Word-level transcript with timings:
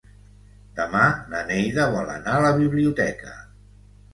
Demà 0.77 1.01
na 1.33 1.41
Neida 1.51 1.87
vol 1.97 2.09
anar 2.15 2.35
a 2.39 2.43
la 2.47 2.55
biblioteca. 2.63 3.37